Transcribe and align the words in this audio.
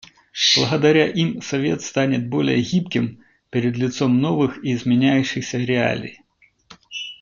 Благодаря 0.57 1.05
им 1.07 1.43
Совет 1.43 1.83
станет 1.83 2.27
более 2.27 2.59
гибким 2.59 3.23
пред 3.51 3.77
лицом 3.77 4.19
новых 4.19 4.57
и 4.65 4.73
изменяющихся 4.73 5.59
реалий. 5.59 6.21